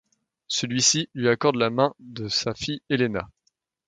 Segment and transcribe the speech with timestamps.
[0.47, 3.29] Celui-ci lui accorde la main de sa fille Elena.